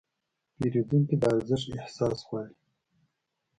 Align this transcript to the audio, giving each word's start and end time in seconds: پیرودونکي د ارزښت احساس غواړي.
پیرودونکي 0.57 1.15
د 1.21 1.23
ارزښت 1.35 1.67
احساس 1.81 2.17
غواړي. 2.27 2.55